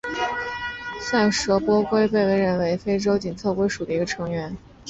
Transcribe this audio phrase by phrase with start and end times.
[0.99, 4.57] 塞舌耳泥龟曾被认为是非洲侧颈龟属的一个成员。